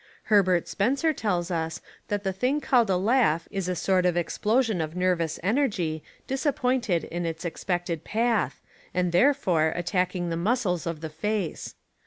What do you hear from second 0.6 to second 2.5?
Spencer tells us that the